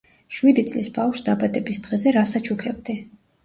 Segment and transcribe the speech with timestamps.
[0.37, 3.01] შვიდი წლის ბავშვს დაბადების დღეზე რას აჩუქებდი?